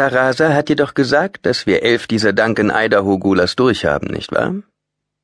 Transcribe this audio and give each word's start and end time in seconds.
Tarasa 0.00 0.54
hat 0.54 0.70
dir 0.70 0.76
doch 0.76 0.94
gesagt, 0.94 1.44
dass 1.44 1.66
wir 1.66 1.82
elf 1.82 2.06
dieser 2.06 2.32
Duncan 2.32 2.72
Idaho 2.74 3.18
Gulas 3.18 3.54
durchhaben, 3.54 4.08
nicht 4.08 4.32
wahr? 4.32 4.54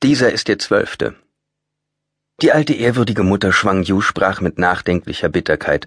Dieser 0.02 0.30
ist 0.30 0.49
der 0.49 0.58
zwölfte. 0.58 1.14
Die 2.42 2.52
alte 2.52 2.75
ehrwürdige 2.75 3.23
Mutter 3.23 3.52
Schwang 3.54 3.84
Yu 3.84 4.02
sprach 4.02 4.42
mit 4.42 4.58
nachdenklicher 4.58 5.31
Bitterkeit, 5.31 5.86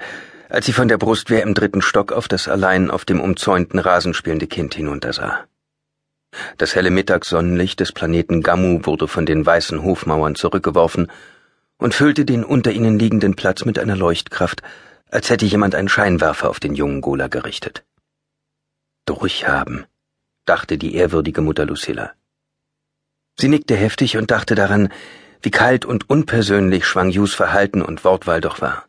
als 0.49 0.65
sie 0.65 0.73
von 0.73 0.87
der 0.87 0.97
Brustwehr 0.97 1.43
im 1.43 1.53
dritten 1.53 1.83
Stock 1.83 2.11
auf 2.11 2.27
das 2.27 2.47
allein 2.47 2.89
auf 2.89 3.05
dem 3.05 3.21
umzäunten 3.21 3.77
Rasen 3.77 4.15
spielende 4.15 4.47
Kind 4.47 4.73
hinuntersah. 4.73 5.45
Das 6.57 6.73
helle 6.73 6.89
Mittagssonnenlicht 6.89 7.79
des 7.79 7.91
Planeten 7.91 8.41
Gammu 8.41 8.87
wurde 8.87 9.07
von 9.07 9.27
den 9.27 9.45
weißen 9.45 9.83
Hofmauern 9.83 10.33
zurückgeworfen 10.33 11.11
und 11.77 11.93
füllte 11.93 12.25
den 12.25 12.43
unter 12.43 12.71
ihnen 12.71 12.97
liegenden 12.97 13.35
Platz 13.35 13.65
mit 13.65 13.77
einer 13.77 13.95
Leuchtkraft, 13.95 14.63
als 15.11 15.29
hätte 15.29 15.45
jemand 15.45 15.75
einen 15.75 15.89
Scheinwerfer 15.89 16.49
auf 16.49 16.59
den 16.59 16.73
jungen 16.73 17.01
Gola 17.01 17.27
gerichtet. 17.27 17.83
Durchhaben, 19.09 19.87
dachte 20.45 20.77
die 20.77 20.93
ehrwürdige 20.93 21.41
Mutter 21.41 21.65
Lucilla. 21.65 22.13
Sie 23.39 23.47
nickte 23.47 23.75
heftig 23.75 24.17
und 24.17 24.29
dachte 24.29 24.53
daran, 24.53 24.93
wie 25.41 25.49
kalt 25.49 25.83
und 25.83 26.11
unpersönlich 26.11 26.85
Schwang 26.85 27.09
Yus 27.09 27.33
Verhalten 27.33 27.81
und 27.81 28.03
Wortwahl 28.03 28.39
doch 28.39 28.61
war. 28.61 28.87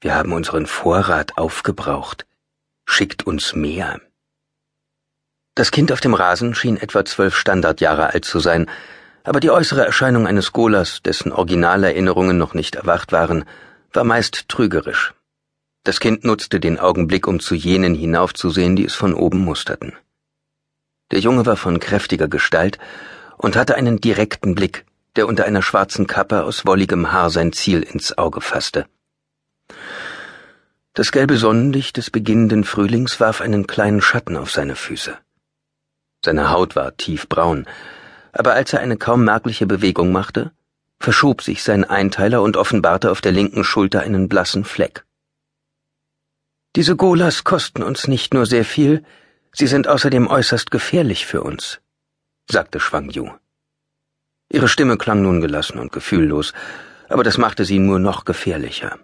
Wir 0.00 0.16
haben 0.16 0.32
unseren 0.32 0.66
Vorrat 0.66 1.38
aufgebraucht. 1.38 2.26
Schickt 2.86 3.24
uns 3.24 3.54
mehr. 3.54 4.00
Das 5.54 5.70
Kind 5.70 5.92
auf 5.92 6.00
dem 6.00 6.14
Rasen 6.14 6.56
schien 6.56 6.76
etwa 6.76 7.04
zwölf 7.04 7.36
Standardjahre 7.36 8.12
alt 8.12 8.24
zu 8.24 8.40
sein, 8.40 8.68
aber 9.22 9.38
die 9.38 9.50
äußere 9.50 9.86
Erscheinung 9.86 10.26
eines 10.26 10.52
Golas, 10.52 11.02
dessen 11.02 11.30
Originalerinnerungen 11.30 12.36
noch 12.36 12.54
nicht 12.54 12.74
erwacht 12.74 13.12
waren, 13.12 13.44
war 13.92 14.02
meist 14.02 14.48
trügerisch. 14.48 15.14
Das 15.84 16.00
Kind 16.00 16.24
nutzte 16.24 16.60
den 16.60 16.78
Augenblick, 16.78 17.26
um 17.26 17.40
zu 17.40 17.54
jenen 17.54 17.94
hinaufzusehen, 17.94 18.76
die 18.76 18.84
es 18.84 18.94
von 18.94 19.14
oben 19.14 19.38
musterten. 19.38 19.94
Der 21.10 21.20
Junge 21.20 21.46
war 21.46 21.56
von 21.56 21.80
kräftiger 21.80 22.28
Gestalt 22.28 22.78
und 23.38 23.56
hatte 23.56 23.76
einen 23.76 24.00
direkten 24.00 24.54
Blick, 24.54 24.84
der 25.16 25.26
unter 25.26 25.44
einer 25.44 25.62
schwarzen 25.62 26.06
Kappe 26.06 26.44
aus 26.44 26.66
wolligem 26.66 27.12
Haar 27.12 27.30
sein 27.30 27.52
Ziel 27.52 27.82
ins 27.82 28.18
Auge 28.18 28.40
fasste. 28.40 28.86
Das 30.94 31.12
gelbe 31.12 31.36
Sonnenlicht 31.36 31.96
des 31.96 32.10
beginnenden 32.10 32.64
Frühlings 32.64 33.20
warf 33.20 33.40
einen 33.40 33.66
kleinen 33.66 34.02
Schatten 34.02 34.36
auf 34.36 34.50
seine 34.50 34.76
Füße. 34.76 35.16
Seine 36.24 36.50
Haut 36.50 36.74
war 36.74 36.96
tiefbraun, 36.96 37.66
aber 38.32 38.54
als 38.54 38.72
er 38.72 38.80
eine 38.80 38.96
kaum 38.96 39.24
merkliche 39.24 39.66
Bewegung 39.66 40.12
machte, 40.12 40.52
verschob 40.98 41.42
sich 41.42 41.62
sein 41.62 41.84
Einteiler 41.84 42.42
und 42.42 42.56
offenbarte 42.56 43.10
auf 43.10 43.20
der 43.20 43.32
linken 43.32 43.64
Schulter 43.64 44.00
einen 44.00 44.28
blassen 44.28 44.64
Fleck. 44.64 45.04
Diese 46.78 46.94
Golas 46.94 47.42
kosten 47.42 47.82
uns 47.82 48.06
nicht 48.06 48.32
nur 48.34 48.46
sehr 48.46 48.64
viel, 48.64 49.02
sie 49.50 49.66
sind 49.66 49.88
außerdem 49.88 50.28
äußerst 50.28 50.70
gefährlich 50.70 51.26
für 51.26 51.42
uns, 51.42 51.80
sagte 52.48 52.78
Schwang 52.78 53.10
Yu. 53.10 53.32
Ihre 54.48 54.68
Stimme 54.68 54.96
klang 54.96 55.20
nun 55.22 55.40
gelassen 55.40 55.80
und 55.80 55.90
gefühllos, 55.90 56.52
aber 57.08 57.24
das 57.24 57.36
machte 57.36 57.64
sie 57.64 57.80
nur 57.80 57.98
noch 57.98 58.24
gefährlicher. 58.24 58.96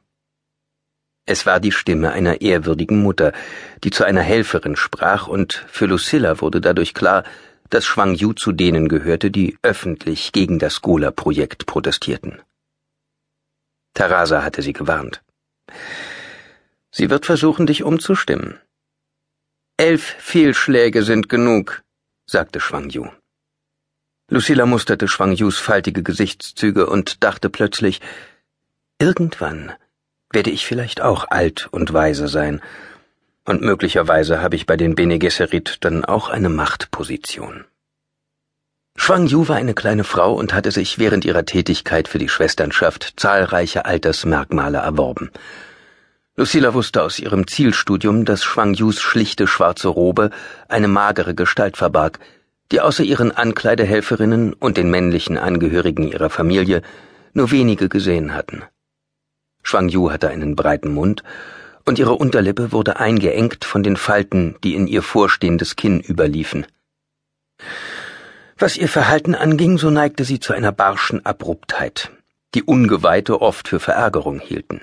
Es 1.27 1.47
war 1.47 1.59
die 1.59 1.73
Stimme 1.73 2.13
einer 2.13 2.43
ehrwürdigen 2.43 3.03
Mutter, 3.03 3.33
die 3.83 3.91
zu 3.91 4.05
einer 4.05 4.23
Helferin 4.23 4.77
sprach, 4.77 5.27
und 5.27 5.65
für 5.67 5.87
Lucilla 5.87 6.41
wurde 6.41 6.61
dadurch 6.61 6.95
klar, 6.95 7.25
dass 7.71 7.85
Schwang 7.87 8.15
Yu 8.15 8.35
zu 8.35 8.53
denen 8.53 8.87
gehörte, 8.87 9.33
die 9.33 9.59
öffentlich 9.63 10.31
gegen 10.31 10.61
das 10.61 10.81
Gola-Projekt 10.81 11.67
protestierten. 11.67 12.41
Tarasa 13.95 14.45
hatte 14.45 14.63
sie 14.63 14.75
gewarnt. 14.75 15.25
Sie 16.97 17.11
wird 17.11 17.27
versuchen, 17.27 17.67
dich 17.67 17.83
umzustimmen. 17.83 18.61
Elf 19.77 20.15
Fehlschläge 20.21 21.03
sind 21.03 21.29
genug, 21.29 21.83
sagte 22.25 22.61
Schwang 22.61 22.89
Yu. 22.89 23.09
Lucilla 24.31 24.65
musterte 24.65 25.09
Schwang 25.09 25.33
Yus 25.33 25.59
faltige 25.59 26.05
Gesichtszüge 26.05 26.87
und 26.87 27.25
dachte 27.25 27.51
plötzlich, 27.51 28.01
irgendwann 29.01 29.73
werde 30.31 30.51
ich 30.51 30.67
vielleicht 30.67 31.01
auch 31.01 31.27
alt 31.29 31.67
und 31.73 31.93
weise 31.93 32.29
sein, 32.29 32.63
und 33.45 33.61
möglicherweise 33.61 34.41
habe 34.41 34.55
ich 34.55 34.65
bei 34.65 34.77
den 34.77 34.95
Bene 34.95 35.19
Gesserit 35.19 35.79
dann 35.81 36.05
auch 36.05 36.29
eine 36.29 36.49
Machtposition. 36.49 37.65
Schwang 38.97 39.27
Yu 39.27 39.49
war 39.49 39.57
eine 39.57 39.75
kleine 39.75 40.05
Frau 40.05 40.33
und 40.35 40.55
hatte 40.55 40.71
sich 40.71 41.01
während 41.01 41.25
ihrer 41.25 41.45
Tätigkeit 41.45 42.07
für 42.07 42.19
die 42.19 42.29
Schwesternschaft 42.29 43.15
zahlreiche 43.17 43.85
Altersmerkmale 43.85 44.79
erworben. 44.79 45.33
Lucilla 46.37 46.75
wusste 46.75 47.03
aus 47.03 47.21
ihrem 47.21 47.47
Zielstudium, 47.47 48.25
dass 48.25 48.43
Schwang 48.43 48.75
Yus 48.75 49.01
schlichte 49.01 49.47
schwarze 49.47 49.87
Robe 49.87 50.31
eine 50.69 50.89
magere 50.89 51.33
Gestalt 51.35 51.77
verbarg, 51.77 52.19
die 52.73 52.81
außer 52.81 53.05
ihren 53.05 53.31
Ankleidehelferinnen 53.31 54.53
und 54.53 54.77
den 54.77 54.91
männlichen 54.91 55.39
Angehörigen 55.39 56.09
ihrer 56.09 56.31
Familie 56.31 56.83
nur 57.35 57.53
wenige 57.53 57.89
gesehen 57.89 58.35
hatten. 58.35 58.65
Schwang 59.63 59.89
Yu 59.89 60.11
hatte 60.11 60.29
einen 60.29 60.57
breiten 60.57 60.93
Mund, 60.93 61.23
und 61.87 62.01
ihre 62.01 62.15
Unterlippe 62.15 62.73
wurde 62.73 62.99
eingeengt 62.99 63.65
von 63.65 63.85
den 63.85 63.97
Falten, 63.97 64.57
die 64.65 64.75
in 64.75 64.89
ihr 64.89 65.03
vorstehendes 65.03 65.77
Kinn 65.77 66.01
überliefen. 66.01 66.67
Was 68.59 68.77
ihr 68.77 68.89
Verhalten 68.89 69.37
anging, 69.37 69.79
so 69.79 69.91
neigte 69.91 70.25
sie 70.25 70.41
zu 70.41 70.53
einer 70.53 70.73
barschen 70.73 71.25
Abruptheit, 71.25 72.11
die 72.55 72.63
Ungeweihte 72.65 73.41
oft 73.41 73.69
für 73.69 73.79
Verärgerung 73.79 74.41
hielten. 74.41 74.81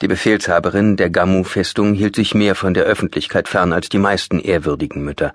Die 0.00 0.08
Befehlshaberin 0.08 0.96
der 0.96 1.10
Gammu-Festung 1.10 1.92
hielt 1.92 2.14
sich 2.14 2.32
mehr 2.32 2.54
von 2.54 2.72
der 2.72 2.84
Öffentlichkeit 2.84 3.48
fern 3.48 3.72
als 3.72 3.88
die 3.88 3.98
meisten 3.98 4.38
ehrwürdigen 4.38 5.04
Mütter. 5.04 5.34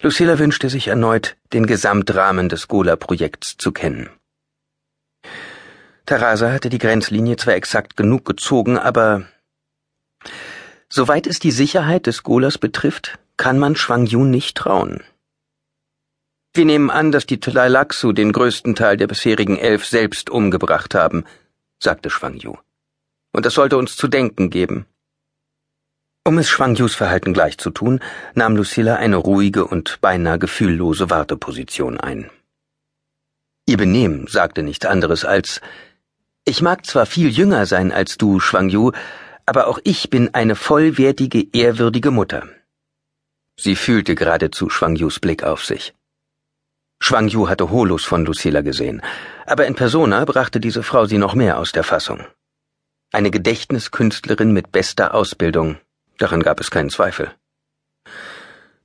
Lucilla 0.00 0.38
wünschte 0.38 0.70
sich 0.70 0.86
erneut, 0.86 1.36
den 1.52 1.66
Gesamtrahmen 1.66 2.48
des 2.48 2.68
Gola-Projekts 2.68 3.56
zu 3.58 3.72
kennen. 3.72 4.08
Teresa 6.06 6.52
hatte 6.52 6.70
die 6.70 6.78
Grenzlinie 6.78 7.36
zwar 7.36 7.54
exakt 7.54 7.96
genug 7.96 8.24
gezogen, 8.24 8.78
aber 8.78 9.24
soweit 10.88 11.26
es 11.26 11.40
die 11.40 11.50
Sicherheit 11.50 12.06
des 12.06 12.22
Golas 12.22 12.56
betrifft, 12.56 13.18
kann 13.36 13.58
man 13.58 13.74
Schwang 13.74 14.06
Yu 14.06 14.24
nicht 14.24 14.56
trauen. 14.56 15.02
Wir 16.52 16.64
nehmen 16.64 16.90
an, 16.90 17.12
dass 17.12 17.26
die 17.26 17.40
Tlailaksu 17.40 18.12
den 18.12 18.32
größten 18.32 18.74
Teil 18.74 18.96
der 18.96 19.06
bisherigen 19.06 19.56
elf 19.56 19.86
selbst 19.86 20.30
umgebracht 20.30 20.94
haben, 20.94 21.24
sagte 21.78 22.10
Schwang 22.10 22.36
Yu. 22.36 22.56
Und 23.32 23.46
das 23.46 23.54
sollte 23.54 23.76
uns 23.76 23.96
zu 23.96 24.08
denken 24.08 24.50
geben. 24.50 24.86
Um 26.22 26.36
es 26.38 26.48
Schwangjus 26.50 26.94
Verhalten 26.94 27.32
gleich 27.32 27.56
zu 27.56 27.70
tun, 27.70 28.00
nahm 28.34 28.54
Lucilla 28.56 28.96
eine 28.96 29.16
ruhige 29.16 29.66
und 29.66 30.00
beinahe 30.00 30.38
gefühllose 30.38 31.08
Warteposition 31.08 31.98
ein. 31.98 32.30
Ihr 33.66 33.76
Benehmen 33.76 34.26
sagte 34.26 34.62
nichts 34.62 34.84
anderes 34.84 35.24
als 35.24 35.60
Ich 36.44 36.60
mag 36.60 36.84
zwar 36.84 37.06
viel 37.06 37.30
jünger 37.30 37.66
sein 37.66 37.90
als 37.90 38.18
du, 38.18 38.40
Schwangju, 38.40 38.92
aber 39.46 39.66
auch 39.68 39.78
ich 39.84 40.10
bin 40.10 40.34
eine 40.34 40.56
vollwertige, 40.56 41.46
ehrwürdige 41.52 42.10
Mutter. 42.10 42.48
Sie 43.56 43.76
fühlte 43.76 44.14
geradezu 44.14 44.70
Schwangjus 44.70 45.20
Blick 45.20 45.42
auf 45.42 45.64
sich. 45.64 45.94
Schwangju 47.02 47.48
hatte 47.48 47.70
Holus 47.70 48.04
von 48.04 48.24
Lucilla 48.24 48.60
gesehen, 48.60 49.02
aber 49.46 49.66
in 49.66 49.74
Persona 49.74 50.24
brachte 50.24 50.60
diese 50.60 50.82
Frau 50.82 51.06
sie 51.06 51.18
noch 51.18 51.34
mehr 51.34 51.58
aus 51.58 51.72
der 51.72 51.84
Fassung. 51.84 52.26
Eine 53.12 53.30
Gedächtniskünstlerin 53.30 54.52
mit 54.52 54.72
bester 54.72 55.14
Ausbildung, 55.14 55.78
Daran 56.20 56.42
gab 56.42 56.60
es 56.60 56.70
keinen 56.70 56.90
Zweifel. 56.90 57.32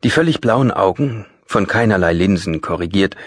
Die 0.05 0.09
völlig 0.09 0.39
blauen 0.39 0.71
Augen, 0.71 1.25
von 1.45 1.67
keinerlei 1.67 2.13
Linsen 2.13 2.61
korrigiert, 2.61 3.17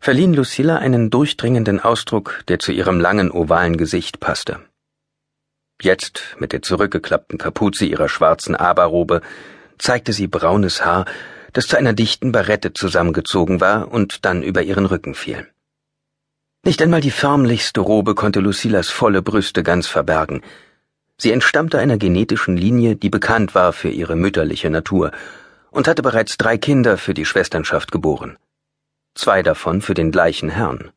verliehen 0.00 0.34
Lucilla 0.34 0.78
einen 0.78 1.10
durchdringenden 1.10 1.78
Ausdruck, 1.78 2.42
der 2.48 2.58
zu 2.58 2.72
ihrem 2.72 2.98
langen 2.98 3.30
ovalen 3.30 3.76
Gesicht 3.76 4.18
passte. 4.18 4.58
Jetzt, 5.80 6.36
mit 6.40 6.52
der 6.52 6.60
zurückgeklappten 6.60 7.38
Kapuze 7.38 7.84
ihrer 7.84 8.08
schwarzen 8.08 8.56
Aberrobe, 8.56 9.20
zeigte 9.78 10.12
sie 10.12 10.26
braunes 10.26 10.84
Haar, 10.84 11.04
das 11.52 11.68
zu 11.68 11.76
einer 11.76 11.92
dichten 11.92 12.32
Barette 12.32 12.72
zusammengezogen 12.72 13.60
war 13.60 13.92
und 13.92 14.24
dann 14.24 14.42
über 14.42 14.62
ihren 14.62 14.86
Rücken 14.86 15.14
fiel. 15.14 15.46
Nicht 16.64 16.80
einmal 16.80 17.00
die 17.00 17.10
förmlichste 17.10 17.80
Robe 17.80 18.14
konnte 18.14 18.40
Lucillas 18.40 18.88
volle 18.88 19.22
Brüste 19.22 19.62
ganz 19.62 19.86
verbergen, 19.86 20.42
Sie 21.22 21.30
entstammte 21.30 21.78
einer 21.78 21.98
genetischen 21.98 22.56
Linie, 22.56 22.96
die 22.96 23.08
bekannt 23.08 23.54
war 23.54 23.72
für 23.72 23.90
ihre 23.90 24.16
mütterliche 24.16 24.70
Natur, 24.70 25.12
und 25.70 25.86
hatte 25.86 26.02
bereits 26.02 26.36
drei 26.36 26.58
Kinder 26.58 26.98
für 26.98 27.14
die 27.14 27.24
Schwesternschaft 27.24 27.92
geboren. 27.92 28.38
Zwei 29.14 29.44
davon 29.44 29.82
für 29.82 29.94
den 29.94 30.10
gleichen 30.10 30.48
Herrn. 30.48 30.90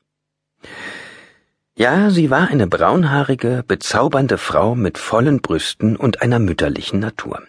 Ja, 1.76 2.10
sie 2.10 2.32
war 2.32 2.48
eine 2.48 2.66
braunhaarige, 2.66 3.64
bezaubernde 3.68 4.40
Frau 4.40 4.74
mit 4.74 4.98
vollen 4.98 5.42
Brüsten 5.42 5.96
und 5.96 6.24
einer 6.24 6.40
mütterlichen 6.40 7.00
Natur. 7.00 7.44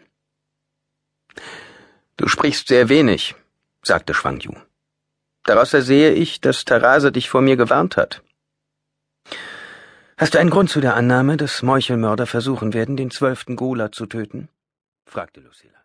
Du 2.18 2.28
sprichst 2.28 2.68
sehr 2.68 2.90
wenig, 2.90 3.36
sagte 3.82 4.12
Schwangju. 4.12 4.52
Daraus 5.46 5.72
ersehe 5.72 6.12
ich, 6.12 6.40
dass 6.40 6.64
Tarase 6.64 7.12
dich 7.12 7.30
vor 7.30 7.40
mir 7.40 7.56
gewarnt 7.56 7.96
hat. 7.96 8.22
Hast 10.18 10.34
du 10.34 10.38
einen 10.38 10.50
Grund 10.50 10.70
zu 10.70 10.80
der 10.80 10.96
Annahme, 10.96 11.36
dass 11.36 11.62
Meuchelmörder 11.62 12.26
versuchen 12.26 12.74
werden, 12.74 12.96
den 12.96 13.10
zwölften 13.10 13.54
Gola 13.54 13.92
zu 13.92 14.06
töten? 14.06 14.48
fragte 15.06 15.40
Lucilla. 15.40 15.75